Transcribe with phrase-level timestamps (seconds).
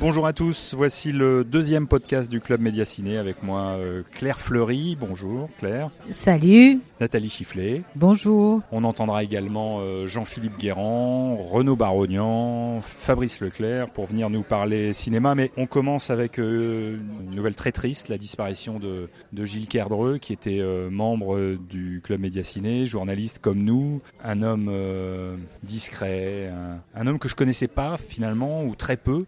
[0.00, 4.40] Bonjour à tous, voici le deuxième podcast du Club Média Ciné avec moi euh, Claire
[4.40, 4.96] Fleury.
[4.98, 5.90] Bonjour Claire.
[6.12, 6.78] Salut.
[7.00, 7.82] Nathalie Chifflet.
[7.96, 8.60] Bonjour.
[8.70, 15.34] On entendra également euh, Jean-Philippe Guérand, Renaud Barognan, Fabrice Leclerc pour venir nous parler cinéma.
[15.34, 20.18] Mais on commence avec euh, une nouvelle très triste, la disparition de, de Gilles Kerdreux
[20.18, 24.70] qui était membre du Club Média Ciné, journaliste comme nous, un homme
[25.64, 29.24] discret, un, un, homme que je connaissais pas finalement ou très peu.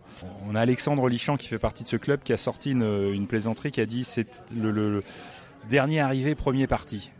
[0.48, 3.70] On a Alexandre Lichamp qui fait partie de ce club qui a sorti une, plaisanterie
[3.70, 5.02] qui a dit c'est le,
[5.68, 7.10] dernier arrivé, premier parti.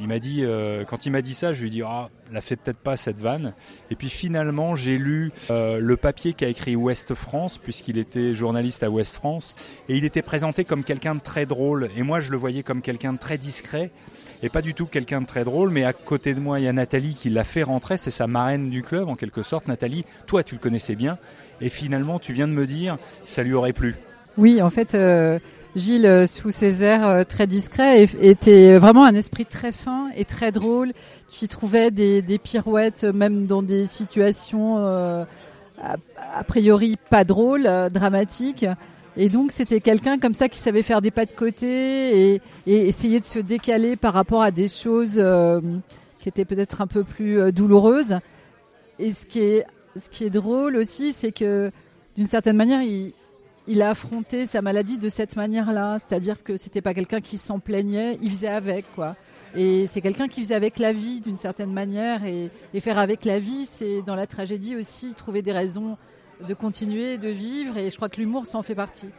[0.00, 2.40] Il m'a dit, euh, quand il m'a dit ça, je lui ai dit, ah, la
[2.40, 3.52] fait peut-être pas cette vanne.
[3.90, 8.84] Et puis finalement, j'ai lu euh, le papier qu'a écrit Ouest France, puisqu'il était journaliste
[8.84, 9.56] à Ouest France,
[9.88, 11.90] et il était présenté comme quelqu'un de très drôle.
[11.96, 13.90] Et moi, je le voyais comme quelqu'un de très discret,
[14.42, 15.70] et pas du tout quelqu'un de très drôle.
[15.70, 18.28] Mais à côté de moi, il y a Nathalie qui l'a fait rentrer, c'est sa
[18.28, 19.66] marraine du club en quelque sorte.
[19.66, 21.18] Nathalie, toi, tu le connaissais bien,
[21.60, 23.96] et finalement tu viens de me dire ça lui aurait plu.
[24.38, 25.40] Oui, en fait, euh,
[25.74, 30.24] Gilles, euh, sous ses airs euh, très discrets, était vraiment un esprit très fin et
[30.24, 30.92] très drôle,
[31.28, 38.64] qui trouvait des, pirouettes même dans des situations a, priori pas drôles, dramatiques.
[39.16, 42.86] Et donc c'était quelqu'un comme ça qui savait faire des pas de côté et, et
[42.86, 45.22] essayer de se décaler par rapport à des choses
[46.20, 48.18] qui étaient peut-être un peu plus douloureuses.
[49.00, 49.62] Et ce qui
[49.98, 51.70] ce qui est drôle aussi, c'est que
[52.16, 55.98] d'une certaine manière, il, a affronté sa maladie de cette manière-là.
[55.98, 59.14] C'est-à-dire que c'était pas quelqu'un qui s'en plaignait, il faisait avec, quoi.
[59.54, 62.24] Et c'est quelqu'un qui faisait avec la vie d'une certaine manière.
[62.24, 65.96] Et, faire avec la vie, c'est dans la tragédie aussi trouver des raisons
[66.46, 67.78] de continuer, de vivre.
[67.78, 69.10] Et je crois que l'humour s'en fait partie.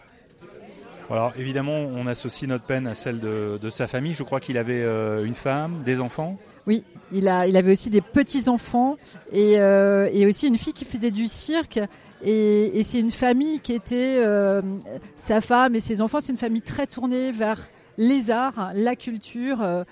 [1.09, 4.13] Alors évidemment, on associe notre peine à celle de, sa famille.
[4.13, 6.37] Je crois qu'il avait euh, une femme, des enfants.
[6.67, 8.97] Oui, il, a, il avait aussi des petits-enfants
[9.31, 11.79] et, euh, et aussi une fille qui faisait du cirque.
[12.23, 14.61] Et, c'est une famille qui était, euh,
[15.15, 19.61] sa femme et ses enfants, c'est une famille très tournée vers les arts, la culture.
[19.61, 19.83] Euh,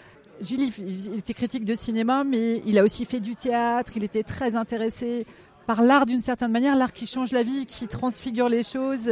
[0.42, 4.23] Gilles, il était critique de cinéma, mais il a aussi fait du théâtre, il était
[4.23, 5.26] très intéressé
[5.66, 9.11] par l'art d'une certaine manière, l'art qui change la vie, qui transfigure les choses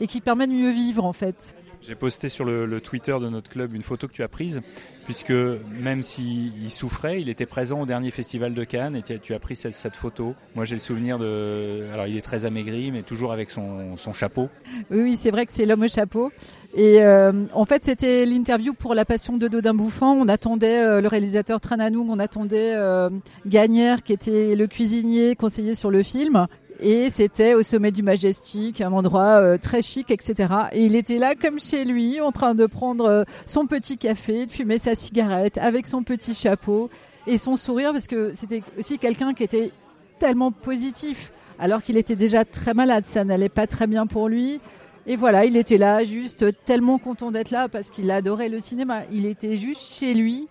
[0.00, 1.56] et qui permet de mieux vivre en fait.
[1.86, 4.60] J'ai posté sur le, Twitter de notre club une photo que tu as prise,
[5.04, 5.32] puisque
[5.80, 9.54] même s'il souffrait, il était présent au dernier festival de Cannes et tu, as pris
[9.54, 10.34] cette, photo.
[10.56, 11.88] Moi, j'ai le souvenir de.
[11.92, 14.48] Alors, il est très amaigri, mais toujours avec son, chapeau.
[14.90, 16.32] Oui, c'est vrai que c'est l'homme au chapeau.
[16.74, 20.14] Et euh, en fait, c'était l'interview pour La Passion de Dodin Bouffant.
[20.14, 23.10] On attendait euh, le réalisateur Trananoum, on attendait euh,
[23.46, 26.46] Gagnère, qui était le cuisinier conseiller sur le film.
[26.80, 30.52] Et c'était au sommet du Majestic, un endroit euh, très chic, etc.
[30.72, 34.46] Et il était là comme chez lui, en train de prendre euh, son petit café,
[34.46, 36.90] de fumer sa cigarette, avec son petit chapeau
[37.26, 39.70] et son sourire, parce que c'était aussi quelqu'un qui était
[40.18, 44.60] tellement positif, alors qu'il était déjà très malade, ça n'allait pas très bien pour lui.
[45.06, 49.02] Et voilà, il était là, juste tellement content d'être là, parce qu'il adorait le cinéma.
[49.12, 50.48] Il était juste chez lui,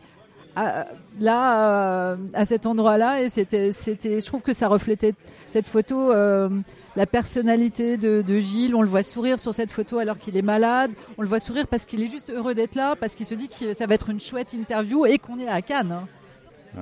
[1.20, 5.14] là, euh, à cet endroit-là, et c'était, c'était, je trouve que ça reflétait
[5.50, 6.50] cette photo, euh,
[6.96, 8.76] la personnalité de, Gilles.
[8.76, 10.92] On le voit sourire sur cette photo alors qu'il est malade.
[11.18, 13.50] On le voit sourire parce qu'il est juste heureux d'être là, parce qu'il se dit
[13.50, 15.92] que ça va être une chouette interview et qu'on est à Cannes.
[15.92, 16.08] Hein.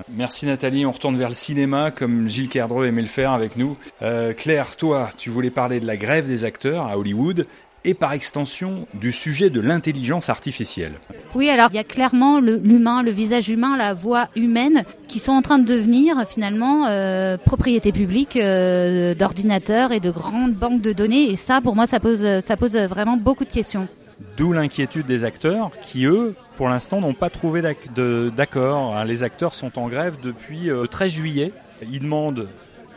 [0.09, 3.77] Merci Nathalie, on retourne vers le cinéma comme Gilles Kerdreux aimait le faire avec nous.
[4.01, 7.45] Euh, Claire, toi, tu voulais parler de la grève des acteurs à Hollywood
[7.85, 10.93] et par extension du sujet de l'intelligence artificielle.
[11.35, 15.31] Oui, alors il y a clairement l'humain, le, visage humain, la voix humaine qui sont
[15.31, 20.93] en train de devenir finalement euh, propriété publique euh, d'ordinateurs et de grandes banques de
[20.93, 21.29] données.
[21.29, 23.87] Et ça, pour moi, ça pose, ça pose vraiment beaucoup de questions.
[24.37, 28.95] D'où l'inquiétude des acteurs qui, eux, pour l'instant, n'ont pas trouvé d'accord.
[28.95, 31.51] Hein, les acteurs sont en grève depuis 13 euh, juillet.
[31.91, 32.47] Ils demandent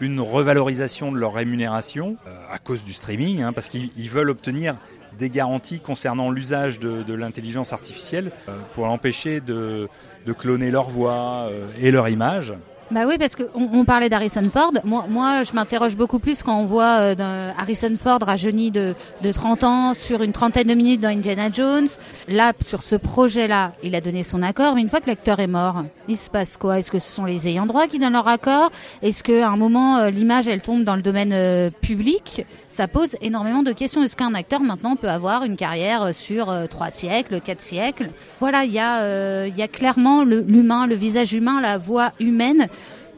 [0.01, 4.79] une revalorisation de leur rémunération euh, à cause du streaming, hein, parce qu'ils veulent obtenir
[5.19, 9.89] des garanties concernant l'usage de, l'intelligence artificielle euh, pour l'empêcher de,
[10.37, 12.53] cloner leur voix euh, et leur image.
[12.93, 14.71] Bah oui, parce qu'on on parlait d'Harrison Ford.
[14.85, 19.33] Moi, moi, je m'interroge beaucoup plus quand on voit euh, Harrison Ford rajeuni de, de
[19.33, 21.89] 30 ans sur une trentaine de minutes dans Indiana Jones.
[22.29, 25.49] Là, sur ce projet-là, il a donné son accord, mais une fois que l'acteur est
[25.49, 26.79] mort, il se passe quoi?
[26.79, 28.71] Est-ce que ce sont les ayants droit qui donnent leur accord?
[29.03, 32.47] Est-ce qu'à un moment, euh, l'image, elle tombe dans le domaine euh, public?
[32.69, 34.01] Ça pose énormément de questions.
[34.05, 38.11] Est-ce qu'un acteur, maintenant, peut avoir une carrière euh, sur trois siècles, quatre siècles?
[38.39, 42.69] Voilà, il y, a, y a clairement l'humain, le visage humain, la voix humaine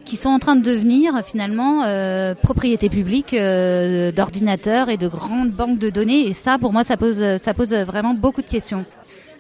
[0.09, 5.51] qui sont en train de devenir finalement euh, propriété publique euh, d'ordinateurs et de grandes
[5.51, 6.27] banques de données.
[6.27, 8.87] Et ça, pour moi, ça pose, ça pose vraiment beaucoup de questions.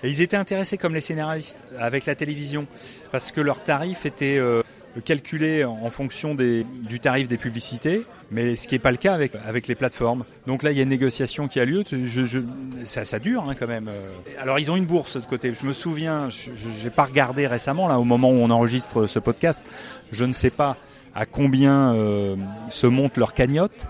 [0.05, 2.67] Ils étaient intéressés comme les scénaristes avec la télévision
[3.11, 4.62] parce que leur tarif était euh,
[5.05, 9.33] calculé en fonction du tarif des publicités, mais ce qui n'est pas le cas avec,
[9.47, 10.25] avec les plateformes.
[10.47, 11.85] Donc là, il y a une négociation qui a lieu.
[12.85, 13.91] Ça, dure hein, quand même.
[14.39, 15.53] Alors, ils ont une bourse de côté.
[15.55, 19.19] Je me souviens, je n'ai pas regardé récemment, là, au moment où on enregistre ce
[19.19, 19.67] podcast,
[20.12, 20.77] je ne sais pas
[21.15, 22.37] à combien euh,
[22.69, 23.87] se monte leur cagnotte,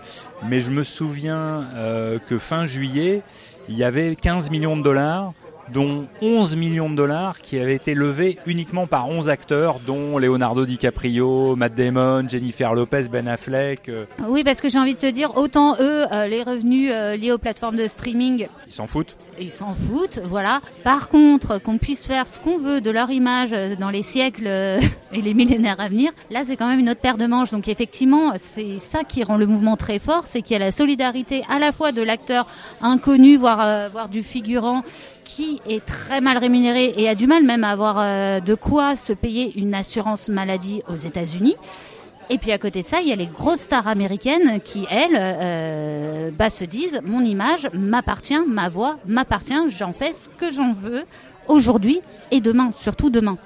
[0.48, 3.22] mais je me souviens euh, que fin juillet,
[3.68, 5.34] il y avait 15 millions de dollars
[5.72, 10.64] dont 11 millions de dollars qui avaient été levés uniquement par 11 acteurs, dont Leonardo
[10.64, 13.88] DiCaprio, Matt Damon, Jennifer Lopez, Ben Affleck.
[13.88, 14.04] Euh.
[14.26, 17.32] Oui, parce que j'ai envie de te dire, autant eux, euh, les revenus euh, liés
[17.32, 18.48] aux plateformes de streaming...
[18.66, 20.60] Ils s'en foutent ils s'en foutent, voilà.
[20.84, 25.22] Par contre, qu'on puisse faire ce qu'on veut de leur image dans les siècles et
[25.22, 27.50] les millénaires à venir, là c'est quand même une autre paire de manches.
[27.50, 30.72] Donc effectivement, c'est ça qui rend le mouvement très fort, c'est qu'il y a la
[30.72, 32.46] solidarité à la fois de l'acteur
[32.80, 34.82] inconnu, voire, voire du figurant,
[35.28, 38.96] qui est très mal rémunéré et a du mal même à avoir euh, de quoi
[38.96, 41.54] se payer une assurance maladie aux États-Unis.
[42.30, 45.16] Et puis à côté de ça, il y a les grosses stars américaines qui, elles,
[45.16, 50.72] euh, bah, se disent mon image m'appartient, ma voix m'appartient, j'en fais ce que j'en
[50.72, 51.04] veux
[51.46, 53.38] aujourd'hui et demain, surtout demain.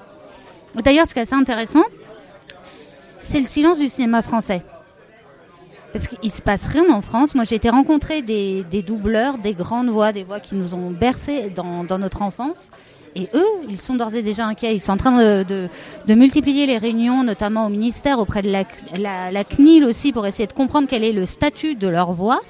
[0.75, 1.85] D'ailleurs, ce qui est assez intéressant,
[3.21, 4.63] c'est le silence du cinéma français.
[5.93, 7.35] Parce qu'il se passe rien en France.
[7.35, 11.51] Moi, j'ai été rencontrer des, doubleurs, des grandes voix, des voix qui nous ont bercés
[11.51, 12.71] dans notre enfance.
[13.15, 14.75] Et eux, ils sont d'ores et déjà inquiets.
[14.75, 15.69] Ils sont en train de,
[16.09, 20.89] multiplier les réunions, notamment au ministère, auprès de la, CNIL aussi, pour essayer de comprendre
[20.89, 22.41] quel est le statut de leur voix.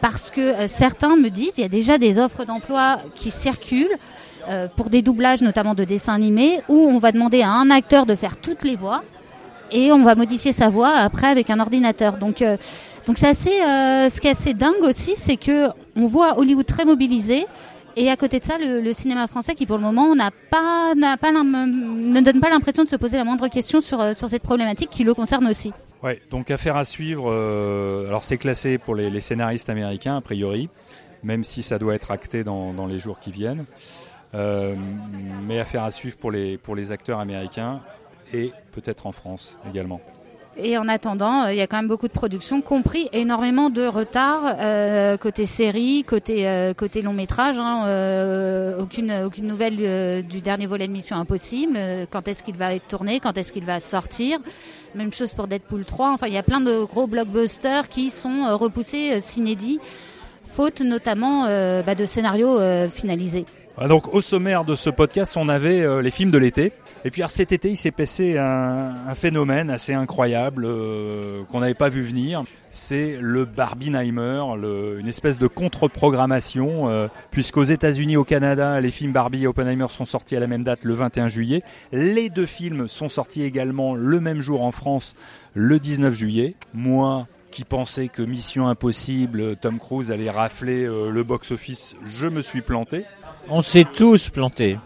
[0.00, 3.96] Parce que euh, certains me disent, il y a déjà des offres d'emploi qui circulent
[4.48, 8.06] euh, pour des doublages, notamment de dessins animés, où on va demander à un acteur
[8.06, 9.02] de faire toutes les voix
[9.70, 12.16] et on va modifier sa voix après avec un ordinateur.
[12.16, 12.56] Donc euh,
[13.06, 16.84] donc c'est assez ce qui est assez dingue aussi, c'est que on voit Hollywood très
[16.84, 17.46] mobilisé.
[18.00, 21.16] Et à côté de ça, le, cinéma français qui, pour le moment, n'a pas, n'a
[21.16, 24.44] pas ne donne pas l'impression de se poser la moindre question sur, euh, sur cette
[24.44, 25.72] problématique qui le concerne aussi.
[26.04, 27.28] Ouais, donc affaire à suivre.
[27.28, 30.68] Euh, alors c'est classé pour les, les, scénaristes américains a priori,
[31.24, 33.64] même si ça doit être acté dans, dans les jours qui viennent.
[34.34, 34.76] Euh,
[35.44, 37.80] mais affaire à suivre pour les, pour les acteurs américains
[38.32, 40.00] et peut-être en France également.
[40.60, 43.86] Et en attendant, euh, il y a quand même beaucoup de productions, compris énormément de
[43.86, 47.56] retard euh, côté série, côté euh, côté long métrage.
[47.58, 51.78] Hein, aucune aucune nouvelle du dernier volet de Mission Impossible.
[52.10, 54.40] Quand est-ce qu'il va être tourné Quand est-ce qu'il va sortir
[54.96, 56.10] Même chose pour Deadpool 3.
[56.10, 59.78] Enfin, il y a plein de gros blockbusters qui sont repoussés, s'inédits,
[60.48, 62.58] faute notamment bah, de scénarios
[62.90, 63.44] finalisés.
[63.76, 66.72] Ah, donc au sommaire de ce podcast, on avait les films de l'été.
[67.04, 71.74] Et puis cet été, il s'est passé un, un, phénomène assez incroyable euh, qu'on n'avait
[71.74, 72.42] pas vu venir.
[72.70, 79.12] C'est le Barbieheimer, le, une espèce de contre-programmation, euh, puisqu'aux États-Unis, au Canada, les films
[79.12, 81.62] Barbie et Oppenheimer sont sortis à la même date, le 21 juillet.
[81.92, 85.14] Les deux films sont sortis également le même jour en France,
[85.54, 86.54] le 19 juillet.
[86.74, 92.42] Moi, qui pensais que Mission Impossible, Tom Cruise allait rafler euh, le box-office, je me
[92.42, 93.04] suis planté.
[93.48, 94.78] On s'est tous plantés.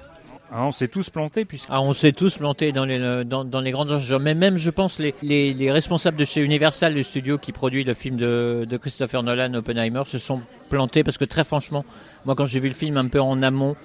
[0.54, 1.68] Ah, on s'est tous plantés puisque...
[1.70, 4.18] Ah, on s'est tous plantés dans les, dans, dans les grandes enjeux.
[4.18, 7.84] Mais même, je pense, les, les, les, responsables de chez Universal, le studio qui produit
[7.84, 11.86] le film de, de Christopher Nolan, Oppenheimer, se sont plantés parce que très franchement,
[12.26, 13.76] moi quand j'ai vu le film un peu en amont,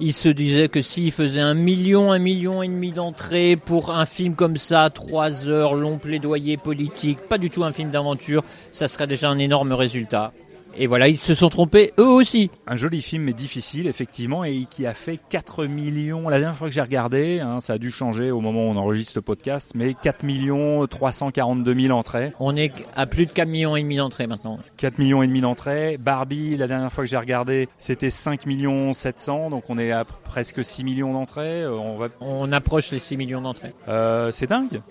[0.00, 4.04] il se disait que s'il faisait un million, un million et demi d'entrées pour un
[4.04, 8.42] film comme ça, trois heures, long plaidoyer politique, pas du tout un film d'aventure,
[8.72, 10.32] ça serait déjà un énorme résultat.
[10.78, 12.50] Et voilà, ils se sont trompés eux aussi.
[12.66, 16.28] Un joli film mais difficile effectivement et qui a fait 4 millions.
[16.28, 18.76] La dernière fois que j'ai regardé, hein, ça a dû changer au moment où on
[18.76, 22.32] enregistre le podcast, mais 4 millions 342 000 entrées.
[22.40, 24.58] On est à plus de 4 millions et demi d'entrées maintenant.
[24.76, 25.96] 4 millions et demi d'entrées.
[25.96, 30.04] Barbie, la dernière fois que j'ai regardé, c'était 5 millions 700, donc on est à
[30.04, 31.62] presque 6 millions d'entrées.
[31.62, 32.08] Euh, on, va...
[32.20, 33.72] on approche les 6 millions d'entrées.
[33.88, 34.82] Euh, c'est dingue.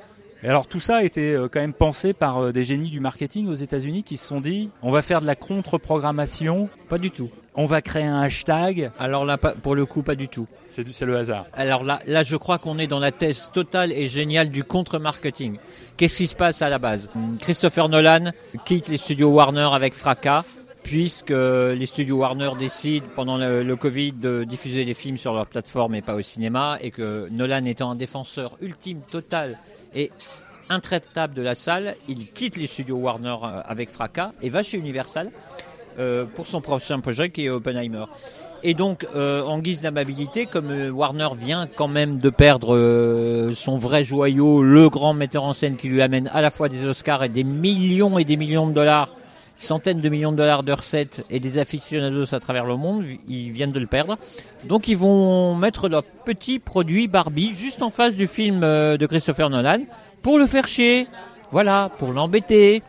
[0.46, 3.00] Et alors tout ça a été euh, quand même pensé par euh, des génies du
[3.00, 6.70] marketing aux États-Unis qui se sont dit on va faire de la contre-programmation.
[6.88, 7.32] Pas du tout.
[7.56, 8.92] On va créer un hashtag.
[9.00, 10.46] Alors là, pour le coup, pas du tout.
[10.68, 11.48] C'est c'est le hasard.
[11.54, 15.58] Alors là, là, je crois qu'on est dans la thèse totale et géniale du contre-marketing.
[15.98, 17.10] Qu'est-ce qui se passe à la base?
[17.40, 18.32] Christopher Nolan
[18.66, 20.46] quitte les studios Warner avec fracas
[20.84, 25.48] puisque les studios Warner décident pendant le, le, Covid de diffuser des films sur leur
[25.48, 29.58] plateforme et pas au cinéma, et que Nolan étant un défenseur ultime, total
[29.96, 30.12] et
[30.70, 33.36] intraitable de la salle, il quitte les studios Warner
[33.66, 35.32] avec fracas et va chez Universal
[36.00, 38.06] euh, pour son prochain projet qui est Oppenheimer.
[38.68, 43.54] Et donc, euh, en guise d'amabilité, comme euh, Warner vient quand même de perdre euh,
[43.54, 46.84] son vrai joyau, le grand metteur en scène qui lui amène à la fois des
[46.86, 49.10] Oscars et des millions et des millions de dollars,
[49.56, 53.52] centaines de millions de dollars de recettes et des aficionados à travers le monde, ils
[53.52, 54.18] viennent de le perdre.
[54.68, 59.06] Donc ils vont mettre leur petit produit Barbie juste en face du film euh, de
[59.06, 59.80] Christopher Nolan
[60.22, 61.08] pour le faire chier.
[61.52, 62.84] Voilà, pour l'embêter.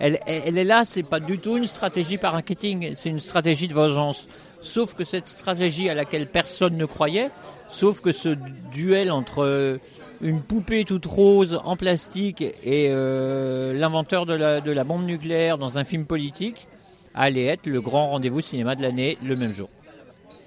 [0.00, 3.74] Elle, est là, c'est pas du tout une stratégie par marketing, c'est une stratégie de
[3.74, 4.26] vengeance.
[4.60, 7.30] Sauf que cette stratégie à laquelle personne ne croyait,
[7.68, 8.30] sauf que ce
[8.72, 9.78] duel entre euh,
[10.20, 15.84] une poupée toute rose en plastique et euh, l'inventeur de la, bombe nucléaire dans un
[15.84, 16.66] film politique
[17.14, 19.68] allait être le grand rendez-vous cinéma de l'année le même jour.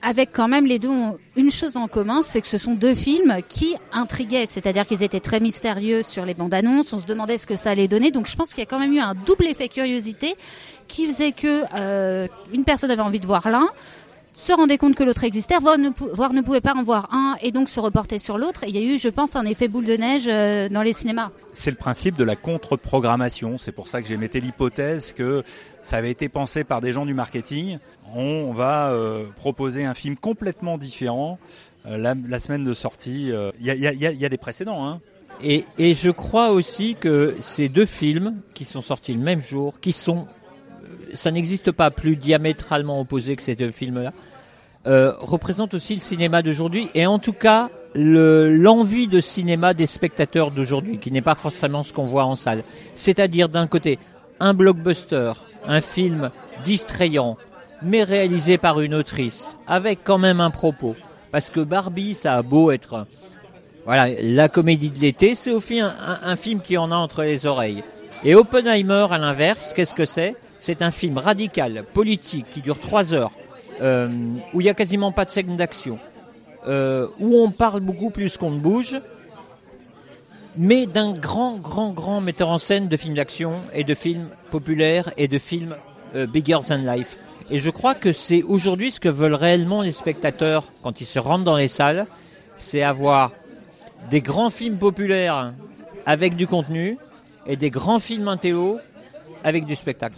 [0.04, 0.90] Avec quand même les deux
[1.36, 5.20] une chose en commun, c'est que ce sont deux films qui intriguaient, c'est-à-dire qu'ils étaient
[5.20, 8.28] très mystérieux sur les bandes annonces, on se demandait ce que ça allait donner, donc
[8.28, 10.36] je pense qu'il y a quand même eu un double effet curiosité
[10.88, 13.68] qui faisait que euh, une personne avait envie de voir l'un,
[14.38, 17.52] se rendait compte que l'autre existait, voire ne, ne, pouvait pas en voir un et
[17.52, 18.66] donc se reporter sur l'autre.
[18.68, 21.32] Il y a eu, je pense, un effet boule de neige euh, dans les cinémas.
[21.54, 23.58] C'est le principe de la contre-programmation.
[23.58, 25.44] C'est pour ça que j'ai metté l'hypothèse que
[25.82, 27.80] ça avait été pensé par des gens du marketing.
[28.16, 31.40] On va euh, proposer un film complètement différent
[31.88, 33.32] euh, la, semaine de sortie.
[33.60, 34.88] Il y, a, des précédents.
[34.88, 35.02] Hein.
[35.42, 39.80] Et, et je crois aussi que ces deux films qui sont sortis le même jour,
[39.82, 40.28] qui sont
[41.14, 44.14] ça n'existe pas plus diamétralement opposé que ces deux films-là,
[44.86, 50.52] euh, représente aussi le cinéma d'aujourd'hui et en tout cas l'envie de cinéma des spectateurs
[50.52, 52.64] d'aujourd'hui, qui n'est pas forcément ce qu'on voit en salle.
[52.94, 53.98] C'est-à-dire d'un côté
[54.40, 55.34] un blockbuster,
[55.66, 56.30] un film
[56.64, 57.38] distrayant,
[57.82, 60.96] mais réalisé par une autrice, avec quand même un propos.
[61.32, 63.08] Parce que Barbie, ça a beau être
[63.86, 67.46] voilà la comédie de l'été, c'est aussi un, un film qui en a entre les
[67.46, 67.84] oreilles.
[68.24, 70.36] Et Oppenheimer, à l'inverse, qu'est-ce que c'est?
[70.60, 73.32] C'est un film radical, politique, qui dure trois heures,
[73.82, 74.10] euh,
[74.54, 76.00] où il n'y a quasiment pas de scène d'action,
[76.68, 79.00] euh, où on parle beaucoup plus qu'on ne bouge,
[80.58, 85.14] mais d'un grand, grand, grand metteur en scène de films d'action et de films populaires
[85.18, 85.76] et de films
[86.16, 87.18] euh, bigger than life.
[87.52, 91.20] Et je crois que c'est aujourd'hui ce que veulent réellement les spectateurs quand ils se
[91.20, 92.08] rendent dans les salles,
[92.58, 93.32] c'est avoir
[94.10, 95.54] des grands films populaires
[96.06, 96.98] avec du contenu
[97.46, 98.80] et des grands films intello
[99.44, 100.18] avec du spectacle.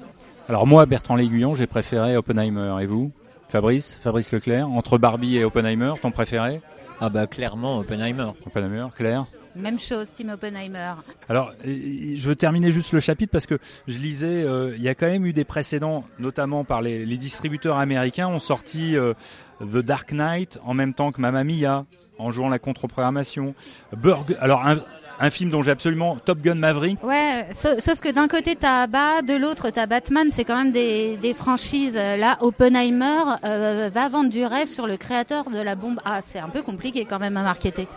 [0.49, 2.77] Alors moi, Bertrand L'Aiguillon, j'ai préféré Oppenheimer.
[2.81, 3.11] Et vous
[3.49, 6.59] Fabrice Fabrice Leclerc Entre Barbie et Oppenheimer, ton préféré?
[6.99, 8.31] Ah bah clairement Oppenheimer.
[8.47, 9.27] Oppenheimer, Claire?
[9.55, 10.93] Même chose, Tim Oppenheimer.
[11.27, 14.95] Alors, je veux terminer juste le chapitre parce que je lisais, euh, il y a
[14.95, 19.13] quand même eu des précédents, notamment par les, distributeurs américains, ont sorti euh,
[19.61, 21.85] The Dark Knight en même temps que Mamma Mia,
[22.17, 23.53] en jouant la contre-programmation.
[23.95, 24.77] Burg, alors un,
[25.19, 27.03] un film dont j'ai absolument Top Gun Maverick.
[27.03, 31.17] Ouais, sauf, que d'un côté t'as Abba, de l'autre t'as Batman, c'est quand même des,
[31.17, 31.95] des, franchises.
[31.95, 35.99] Là, Oppenheimer euh, va vendre du rêve sur le créateur de la bombe.
[36.05, 37.87] Ah, c'est un peu compliqué quand même à marketer.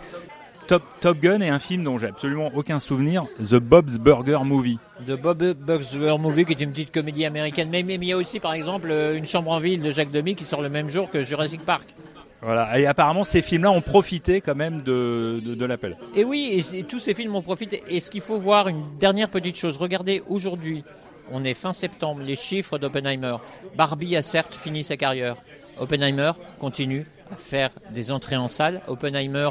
[0.67, 4.79] Top, Top Gun est un film dont j'ai absolument aucun souvenir, The Bob's Burger Movie.
[5.05, 7.67] The Bob's Burger Movie, qui est une petite comédie américaine.
[7.69, 10.35] Mais, mais il y a aussi, par exemple, Une chambre en ville de Jacques Demy
[10.35, 11.93] qui sort le même jour que Jurassic Park.
[12.43, 12.77] Voilà.
[12.77, 15.97] Et apparemment, ces films-là ont profité quand même de, de, l'appel.
[16.13, 17.83] Et oui, et, tous ces films ont profité.
[17.87, 19.77] Et ce qu'il faut voir, une dernière petite chose.
[19.77, 20.83] Regardez aujourd'hui,
[21.31, 23.37] on est fin septembre, les chiffres d'Oppenheimer.
[23.77, 25.37] Barbie a certes fini sa carrière.
[25.79, 28.81] Oppenheimer continue à faire des entrées en salle.
[28.87, 29.49] Oppenheimer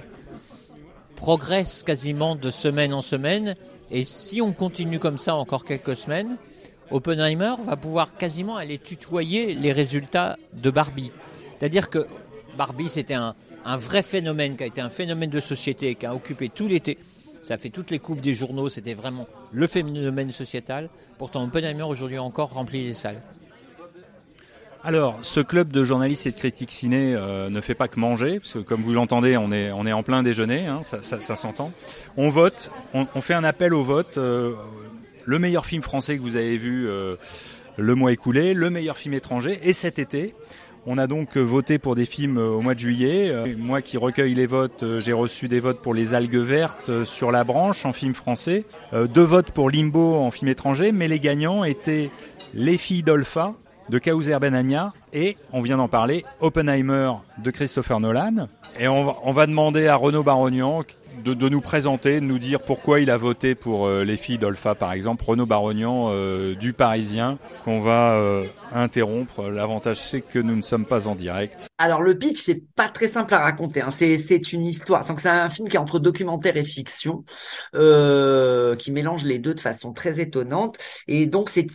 [1.17, 3.57] progresse quasiment de semaine en semaine.
[3.91, 6.37] Et si on continue comme ça encore quelques semaines,
[6.91, 11.11] Oppenheimer va pouvoir quasiment aller tutoyer les résultats de Barbie.
[11.59, 12.07] C'est-à-dire que
[12.57, 13.35] Barbie, c'était un,
[13.77, 16.99] vrai phénomène, qui a été un phénomène de société, qui a occupé tout l'été.
[17.43, 20.89] Ça a fait toutes les couves des journaux, c'était vraiment le phénomène sociétal.
[21.19, 23.21] Pourtant, Oppenheimer aujourd'hui encore rempli les salles.
[24.85, 28.41] Alors, ce club de journalistes et de critiques ciné euh, ne fait pas que manger,
[28.41, 31.73] parce que comme vous l'entendez, on est, on est en plein déjeuner, hein, ça, s'entend.
[32.17, 34.19] On vote, on, fait un appel au vote.
[34.19, 34.55] Euh,
[35.25, 37.15] le meilleur film français que vous avez vu euh,
[37.77, 40.35] le mois écoulé, le meilleur film étranger, et cet été,
[40.87, 43.31] on a donc euh, voté pour des films euh, au mois de juillet.
[43.31, 47.31] Euh, moi qui recueille les votes, j'ai reçu des votes pour Les Algues Vertes sur
[47.31, 51.65] la branche en film français, deux votes pour Limbo en film étranger, mais les gagnants
[51.65, 52.11] étaient
[52.55, 53.55] Les filles d'Olpha
[53.89, 58.49] de Kauser Benania et, on vient d'en parler, Oppenheimer de Christopher Nolan.
[58.79, 60.83] Et on va, demander à Renaud Barognan
[61.25, 64.93] de, nous présenter, de nous dire pourquoi il a voté pour les filles d'Olpha, par
[64.93, 65.25] exemple.
[65.25, 66.13] Renaud Barognan
[66.55, 69.49] du Parisien, qu'on va interrompre.
[69.49, 71.69] L'avantage, c'est que nous ne sommes pas en direct.
[71.79, 73.83] Alors, le pitch, c'est pas très simple à raconter.
[73.83, 73.91] Hein.
[73.91, 75.05] C'est une histoire.
[75.07, 77.25] Donc, c'est un film qui est entre documentaire et fiction,
[77.75, 80.79] euh, qui mélange les deux de façon très étonnante.
[81.09, 81.67] Et donc, c'est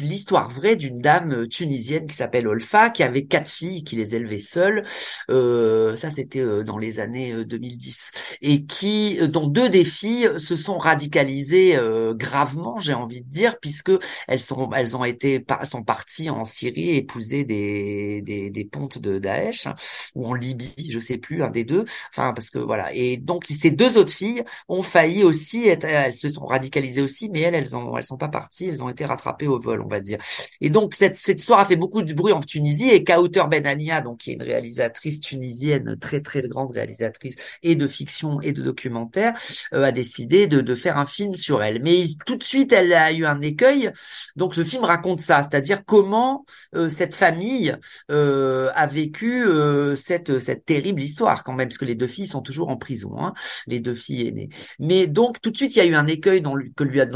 [0.00, 4.38] l'histoire vraie d'une dame tunisienne qui s'appelle Olfa, qui avait quatre filles, qui les élevait
[4.38, 4.84] seules.
[5.30, 8.12] Euh, ça, c'était euh, dans les années 2010.
[8.14, 11.78] Euh, et qui qui, dont deux des filles se sont radicalisées
[12.14, 13.92] gravement, j'ai envie de dire, puisque
[14.26, 19.20] elles sont, elles ont été, sont parties en Syrie épouser des, des, des pontes de
[19.20, 19.76] Daesh hein,
[20.16, 21.84] ou en Libye, je sais plus, un des deux.
[22.10, 22.92] Enfin, parce que voilà.
[22.92, 27.30] Et donc ces deux autres filles ont failli aussi être, elles se sont radicalisées aussi,
[27.30, 29.88] mais elles, elles ont, elles sont pas parties, elles ont été rattrapées au vol, on
[29.88, 30.18] va dire.
[30.60, 34.00] Et donc cette, cette histoire a fait beaucoup de bruit en Tunisie et Kauter Benania,
[34.00, 38.71] donc qui est une réalisatrice tunisienne, très très grande réalisatrice et de fiction et de
[38.72, 39.32] documentaire,
[39.74, 41.82] euh, a décidé de, de faire un film sur elle.
[41.82, 43.90] Mais tout de suite, elle a eu un écueil.
[44.36, 47.76] Donc ce film raconte ça, c'est-à-dire comment euh, cette famille
[48.10, 49.44] euh, a vécu
[49.96, 53.12] cette cette terrible histoire quand même, parce que les deux filles sont toujours en prison,
[53.18, 53.32] hein,
[53.66, 54.48] les deux filles aînées.
[54.78, 56.42] Mais donc tout de suite, il y a eu un écueil
[56.76, 57.06] que lui a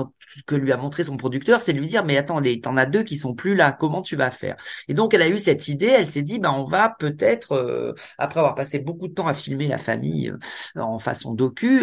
[0.47, 3.03] que lui a montré son producteur, c'est de lui dire mais attends, t'en as deux
[3.03, 4.57] qui sont plus là, comment tu vas faire?
[4.89, 7.95] Et donc elle a eu cette idée, elle s'est dit ben on va peut-être euh,
[8.19, 10.33] après avoir passé beaucoup de temps à filmer la famille
[10.77, 11.35] euh, en façon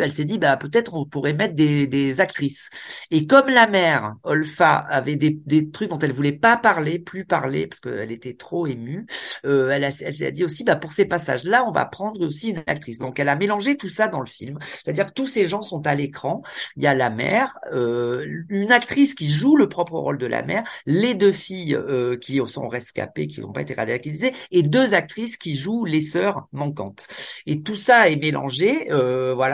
[0.02, 2.70] elle s'est dit ben peut-être on pourrait mettre des, actrices.
[3.12, 7.26] Et comme la mère Olfa avait des, des trucs dont elle voulait pas parler, plus
[7.26, 9.06] parler parce qu'elle était trop émue,
[9.46, 12.50] euh, elle, a, elle a dit aussi ben pour ces passages-là on va prendre aussi
[12.50, 12.98] une actrice.
[12.98, 15.86] Donc elle a mélangé tout ça dans le film, c'est-à-dire que tous ces gens sont
[15.88, 16.44] à l'écran.
[16.76, 20.44] Il y a la mère, euh, une actrice qui joue le propre rôle de la
[20.44, 24.94] mère, les deux filles euh, qui sont rescapées, qui n'ont pas été radicalisées, et deux
[24.94, 27.08] actrices qui jouent les sœurs manquantes.
[27.46, 29.53] Et tout ça est mélangé, euh, voilà.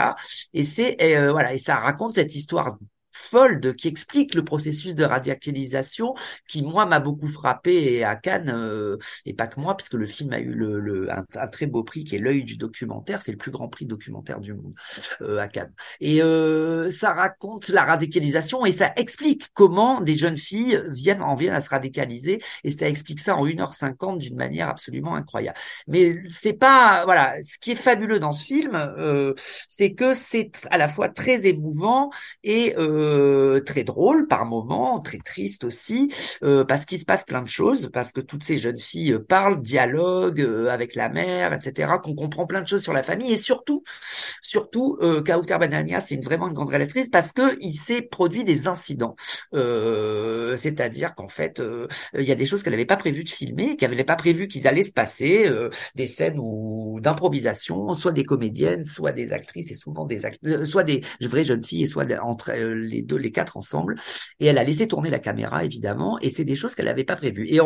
[0.53, 2.77] Et c'est euh, voilà, et ça raconte cette histoire
[3.19, 6.13] folle qui explique le processus de radicalisation
[6.47, 10.05] qui moi m'a beaucoup frappé et à Cannes euh, et pas que moi puisque le
[10.05, 13.21] film a eu le, un, très beau prix qui est l'œil du documentaire.
[13.21, 14.73] C'est le plus grand prix documentaire du monde
[15.21, 15.73] euh, à Cannes.
[15.99, 21.35] Et euh, ça raconte la radicalisation et ça explique comment des jeunes filles viennent en
[21.35, 22.41] viennent à se radicaliser.
[22.63, 25.57] Et ça explique ça en 1h50 d'une manière absolument incroyable.
[25.87, 28.77] Mais c'est pas voilà ce qui est fabuleux dans ce film
[29.67, 32.09] c'est que c'est à la fois très émouvant
[32.43, 33.08] et euh,
[33.65, 36.11] très drôle par moments, très triste aussi,
[36.43, 39.19] euh, parce qu'il se passe plein de choses, parce que toutes ces jeunes filles euh,
[39.19, 43.37] parlent, dialoguent avec la mère, etc., qu'on comprend plein de choses sur la famille, et
[43.37, 43.83] surtout,
[44.41, 48.43] surtout, euh, Kauter Banania, c'est une, vraiment une grande réalisatrice parce que il s'est produit
[48.43, 49.15] des incidents,
[49.53, 51.61] c'est-à-dire qu'en fait,
[52.17, 54.47] il y a des choses qu'elle n'avait pas prévu de filmer, qu'elle n'avait pas prévu
[54.47, 55.49] qu'ils allaient se passer,
[55.95, 60.83] des scènes ou d'improvisation, soit des comédiennes, soit des actrices, et souvent des actrices, soit
[60.83, 63.95] des vraies jeunes filles, et soit entre les deux, les quatre ensemble.
[64.39, 67.15] Et elle a laissé tourner la caméra, évidemment, et c'est des choses qu'elle n'avait pas
[67.15, 67.47] prévues.
[67.49, 67.59] Et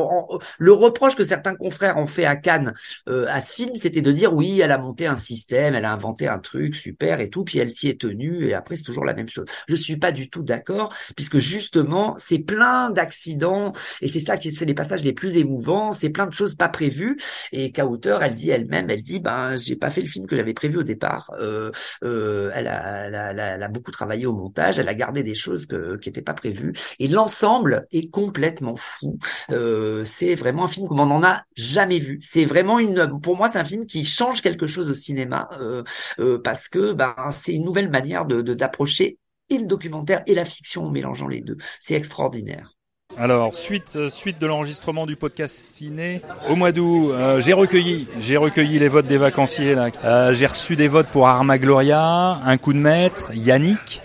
[0.57, 2.73] le reproche que certains confrères ont fait à Cannes
[3.09, 5.93] euh, à ce film, c'était de dire oui, elle a monté un système, elle a
[5.93, 9.05] inventé un truc super et tout, puis elle s'y est tenue, et après c'est toujours
[9.05, 9.45] la même chose.
[9.67, 14.51] Je suis pas du tout d'accord, puisque justement, c'est plein d'accidents, et c'est ça qui
[14.51, 17.17] c'est les passages les plus émouvants, c'est plein de choses pas prévues.
[17.51, 20.53] Et Kauter, elle dit elle-même, elle dit ben j'ai pas fait le film que j'avais
[20.53, 21.31] prévu au départ.
[21.39, 21.71] Euh,
[22.03, 25.35] euh, elle, a, elle, a, elle, a, beaucoup travaillé au montage, elle a gardé des
[25.35, 26.73] choses que, qui n'étaient pas prévues.
[26.97, 29.19] Et l'ensemble est complètement fou.
[29.51, 32.19] Euh, c'est vraiment un film comme on n'en a jamais vu.
[32.23, 35.83] C'est vraiment une, pour moi, c'est un film qui change quelque chose au cinéma euh,
[36.19, 39.17] euh, parce que ben, c'est une nouvelle manière de d'approcher
[39.49, 41.57] et le documentaire et la fiction en mélangeant les deux.
[41.79, 42.75] C'est extraordinaire.
[43.17, 48.79] Alors, suite, suite de l'enregistrement du podcast ciné, au mois d'août, j'ai recueilli, j'ai recueilli
[48.79, 49.75] les votes des vacanciers.
[50.31, 54.01] J'ai reçu des votes pour Arma Gloria, Un coup de maître, Yannick,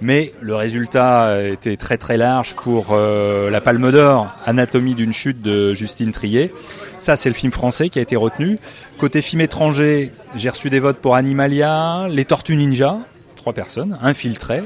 [0.00, 5.72] mais le résultat était très très large pour la Palme d'Or, Anatomie d'une chute de
[5.74, 6.52] Justine Trier.
[6.98, 8.58] Ça, c'est le film français qui a été retenu.
[8.98, 12.98] Côté film étranger, j'ai reçu des votes pour Animalia, Les Tortues Ninja,
[13.36, 14.62] trois personnes, Infiltré,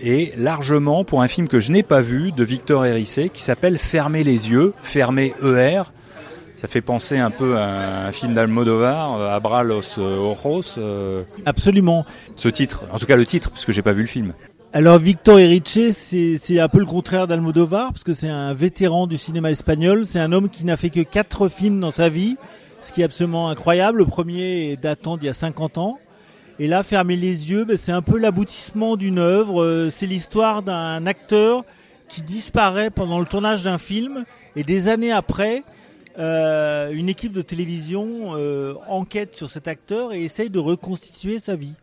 [0.00, 3.78] et largement pour un film que je n'ai pas vu de Victor Hérissé qui s'appelle
[3.78, 5.82] Fermer les yeux, Fermer ER.
[6.56, 10.78] Ça fait penser un peu à un film d'Almodovar, euh, Abra los Ojos.
[10.78, 11.24] Euh.
[11.44, 12.06] Absolument.
[12.36, 14.32] Ce titre, en tout cas le titre, parce que j'ai pas vu le film.
[14.76, 16.04] Alors Victor Erice,
[16.42, 20.04] c'est un peu le contraire d'Almodovar, parce que c'est un vétéran du cinéma espagnol.
[20.04, 22.36] C'est un homme qui n'a fait que quatre films dans sa vie,
[22.80, 23.98] ce qui est absolument incroyable.
[23.98, 26.00] Le premier est datant d'il y a 50 ans.
[26.58, 29.62] Et là, fermer les yeux, ben, c'est un peu l'aboutissement d'une œuvre.
[29.62, 31.62] Euh, c'est l'histoire d'un acteur
[32.08, 34.24] qui disparaît pendant le tournage d'un film
[34.56, 35.62] et des années après,
[36.18, 41.54] euh, une équipe de télévision euh, enquête sur cet acteur et essaye de reconstituer sa
[41.54, 41.76] vie.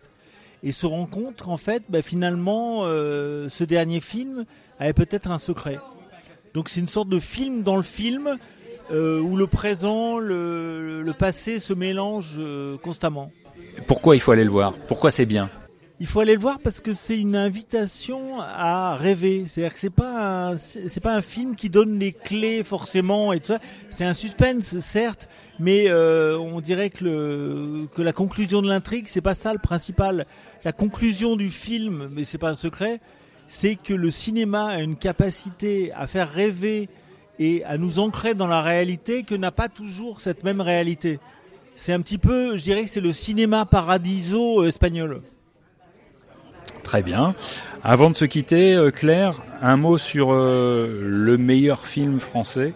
[0.63, 4.45] Et se rend compte en fait, ben, finalement, ce dernier film
[4.80, 5.80] avait peut-être un secret.
[6.54, 8.38] Donc c'est une sorte de film dans le film
[8.91, 12.39] où le présent, le, le passé se mélangent
[12.84, 13.32] constamment.
[13.88, 14.78] Pourquoi il faut aller le voir?
[14.88, 15.50] Pourquoi c'est bien?
[16.02, 19.46] Il faut aller le voir parce que c'est une invitation à rêver.
[19.48, 23.40] C'est-à-dire que c'est pas un, c'est pas un film qui donne les clés forcément et
[23.40, 23.60] tout ça.
[23.92, 29.22] C'est un suspense, certes, mais euh, on dirait que, que la conclusion de l'intrigue, c'est
[29.22, 30.26] pas ça le principal.
[30.64, 33.00] La conclusion du film, mais c'est pas un secret,
[33.48, 36.90] c'est que le cinéma a une capacité à faire rêver
[37.38, 41.20] et à nous ancrer dans la réalité que n'a pas toujours cette même réalité.
[41.76, 45.22] C'est un petit peu, je dirais que c'est le cinéma paradiso espagnol.
[46.84, 47.36] Très bien.
[47.84, 52.74] Avant de se quitter, euh, Claire, un mot sur euh, le meilleur film français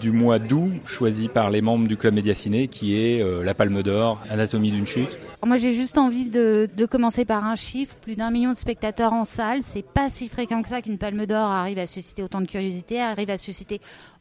[0.00, 3.54] du mois d'août choisi par les membres du Club Média Ciné qui est euh, La
[3.54, 5.18] Palme d'Or, Anatomie d'une chute.
[5.44, 9.12] Moi j'ai juste envie de, de, commencer par un chiffre, plus d'un million de spectateurs
[9.12, 12.40] en salle, c'est pas si fréquent que ça qu'une Palme d'Or arrive à susciter autant
[12.40, 13.80] de curiosité, arrive à susciter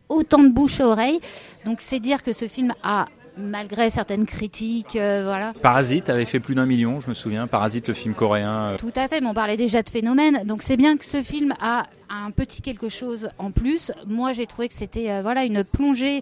[0.10, 1.20] autant de bouche à oreille.
[1.66, 3.08] Donc c'est dire que ce film a
[3.38, 5.54] malgré certaines critiques, euh, voilà.
[5.62, 7.48] Parasite avait fait plus d'un million, je me souviens.
[7.48, 8.72] Parasite, le film coréen.
[8.72, 8.78] Euh.
[8.78, 10.44] Tout à fait, mais on parlait déjà de phénomène.
[10.46, 13.92] Donc c'est bien que ce film a un petit quelque chose en plus.
[14.06, 16.22] Moi, j'ai trouvé que c'était euh, voilà une plongée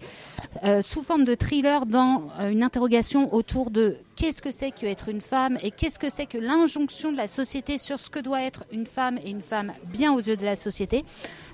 [0.81, 5.21] sous forme de thriller dans une interrogation autour de qu'est-ce que c'est que être une
[5.21, 8.63] femme et qu'est-ce que c'est que l'injonction de la société sur ce que doit être
[8.71, 11.03] une femme et une femme bien aux yeux de la société.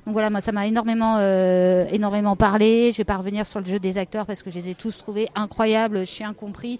[0.06, 2.92] Donc voilà, moi ça m'a énormément euh, énormément parlé.
[2.92, 4.98] Je vais pas revenir sur le jeu des acteurs parce que je les ai tous
[4.98, 6.80] trouvés incroyables, chien compris,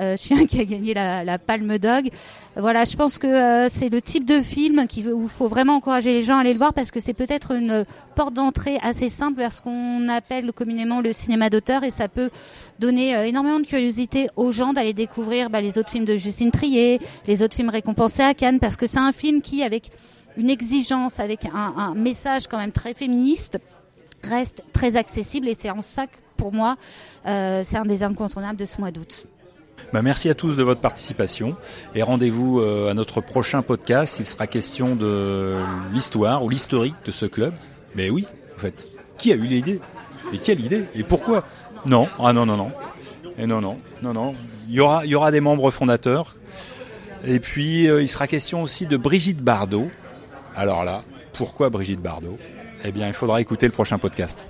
[0.00, 2.08] euh, chien qui a gagné la, la Palme Dog.
[2.56, 6.12] Voilà, je pense que euh, c'est le type de film qui, où faut vraiment encourager
[6.12, 9.38] les gens à aller le voir parce que c'est peut-être une porte d'entrée assez simple
[9.38, 12.30] vers ce qu'on appelle communément le cinéma d'auteur et ça peut
[12.78, 16.50] donner euh, énormément de curiosité aux gens d'aller découvrir bah, les autres films de Justine
[16.50, 19.90] Trier, les autres films récompensés à Cannes parce que c'est un film qui avec
[20.36, 23.58] une exigence, avec un, message quand même très féministe,
[24.24, 26.76] reste très accessible et c'est en ça que pour moi,
[27.26, 29.26] euh, c'est un des incontournables de ce mois d'août.
[29.92, 31.56] Bah merci à tous de votre participation
[31.94, 34.16] et rendez-vous euh, à notre prochain podcast.
[34.20, 35.58] Il sera question de
[35.92, 37.52] l'histoire ou l'historique de ce club.
[37.94, 38.86] Mais oui, en fait,
[39.18, 39.80] qui a eu l'idée?
[40.32, 40.84] Et quelle idée?
[40.94, 41.44] Et pourquoi?
[41.84, 42.72] Non, ah non, non, non.
[43.38, 44.34] Non, non, non, non.
[44.68, 46.36] Il y aura, il y aura des membres fondateurs.
[47.24, 49.90] Et puis, euh, il sera question aussi de Brigitte Bardot,
[50.56, 52.38] alors là, pourquoi Brigitte Bardot?
[52.84, 54.44] Eh bien, il faudra écouter le prochain podcast.